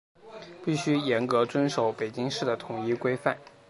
[0.65, 3.37] 必须严格遵守北京市的统一规范